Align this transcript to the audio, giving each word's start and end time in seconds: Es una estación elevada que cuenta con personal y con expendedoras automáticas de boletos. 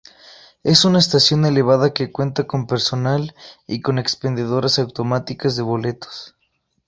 Es 0.63 0.83
una 0.83 0.97
estación 0.97 1.45
elevada 1.45 1.93
que 1.93 2.11
cuenta 2.11 2.47
con 2.47 2.65
personal 2.65 3.35
y 3.67 3.81
con 3.81 3.99
expendedoras 3.99 4.79
automáticas 4.79 5.55
de 5.55 5.61
boletos. 5.61 6.35